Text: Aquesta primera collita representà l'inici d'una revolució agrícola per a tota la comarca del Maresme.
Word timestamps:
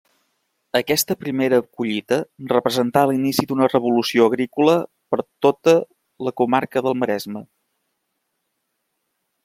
Aquesta 0.77 1.17
primera 1.23 1.59
collita 1.79 2.17
representà 2.53 3.03
l'inici 3.11 3.47
d'una 3.51 3.69
revolució 3.75 4.31
agrícola 4.31 4.75
per 5.15 5.21
a 5.25 5.29
tota 5.47 5.77
la 6.29 6.37
comarca 6.43 6.87
del 6.89 6.99
Maresme. 7.03 7.47